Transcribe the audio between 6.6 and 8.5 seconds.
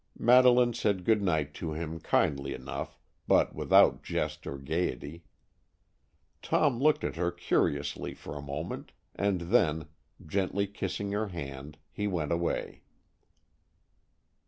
looked at her curiously for a